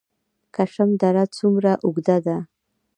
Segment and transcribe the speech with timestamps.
[0.55, 2.37] کشم دره څومره اوږده ده؟